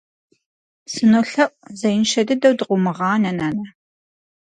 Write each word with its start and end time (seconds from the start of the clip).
СынолъэӀу, 0.93 1.55
зеиншэ 1.79 2.21
дыдэу 2.27 2.55
дыкъыумыгъанэ, 2.57 3.31
нанэ. 3.37 3.63